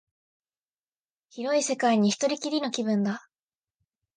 [1.29, 3.29] 広い世界に一人きりの気分だ